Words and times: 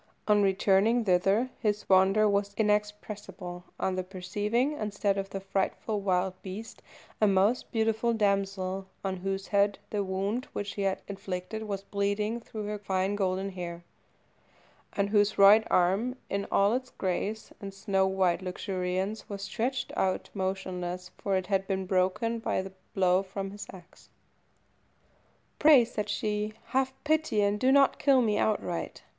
On 0.27 0.41
returning 0.41 1.05
thither 1.05 1.51
his 1.59 1.87
wonder 1.87 2.27
was 2.27 2.55
inexpressible 2.57 3.65
on 3.79 4.03
perceiving, 4.05 4.71
instead 4.71 5.15
of 5.15 5.29
the 5.29 5.39
frightful 5.39 6.01
wild 6.01 6.33
beast, 6.41 6.81
a 7.21 7.27
most 7.27 7.71
beautiful 7.71 8.11
damsel, 8.11 8.87
on 9.05 9.17
whose 9.17 9.49
head 9.49 9.77
the 9.91 10.03
wound 10.03 10.47
which 10.53 10.73
he 10.73 10.81
had 10.81 11.03
inflicted 11.07 11.65
was 11.67 11.83
bleeding 11.83 12.39
through 12.39 12.65
her 12.65 12.79
fine 12.79 13.15
golden 13.15 13.51
hair, 13.51 13.83
and 14.93 15.11
whose 15.11 15.37
right 15.37 15.67
arm, 15.69 16.15
in 16.31 16.47
all 16.51 16.73
its 16.73 16.89
grace 16.89 17.53
and 17.61 17.71
snow 17.71 18.07
white 18.07 18.41
luxuriance, 18.41 19.29
was 19.29 19.43
stretched 19.43 19.91
out 19.95 20.31
motionless, 20.33 21.11
for 21.15 21.35
it 21.35 21.45
had 21.45 21.67
been 21.67 21.85
broken 21.85 22.39
by 22.39 22.59
the 22.63 22.73
blow 22.95 23.21
from 23.21 23.51
his 23.51 23.67
axe. 23.71 24.09
"Pray," 25.59 25.85
said 25.85 26.09
she, 26.09 26.53
"have 26.69 26.91
pity, 27.03 27.41
and 27.43 27.59
do 27.59 27.71
not 27.71 27.99
kill 27.99 28.23
me 28.23 28.39
outright. 28.39 29.03